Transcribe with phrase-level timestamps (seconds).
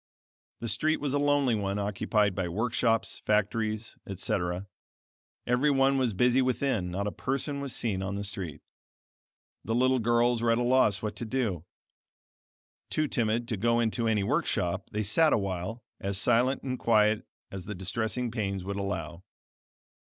[0.61, 4.65] The street was a lonely one occupied by workshops, factories, etc.
[5.45, 8.61] Every one was busy within; not a person was seen on the street.
[9.63, 11.65] The little girls were at a loss what to do.
[12.89, 17.27] Too timid to go into any workshop, they sat a while, as silent and quiet
[17.51, 19.21] as the distressing pains would allow.